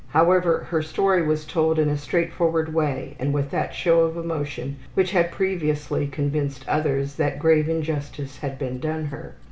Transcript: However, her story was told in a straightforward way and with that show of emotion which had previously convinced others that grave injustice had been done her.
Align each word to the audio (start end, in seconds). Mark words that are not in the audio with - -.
However, 0.07 0.65
her 0.71 0.81
story 0.81 1.21
was 1.21 1.45
told 1.45 1.77
in 1.77 1.87
a 1.87 1.95
straightforward 1.95 2.73
way 2.73 3.15
and 3.19 3.31
with 3.31 3.51
that 3.51 3.75
show 3.75 3.99
of 3.99 4.17
emotion 4.17 4.77
which 4.95 5.11
had 5.11 5.29
previously 5.31 6.07
convinced 6.07 6.67
others 6.67 7.17
that 7.17 7.37
grave 7.37 7.69
injustice 7.69 8.39
had 8.39 8.57
been 8.57 8.79
done 8.79 9.05
her. 9.05 9.35